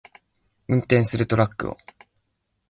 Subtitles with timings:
[0.67, 1.77] 運転するトラックを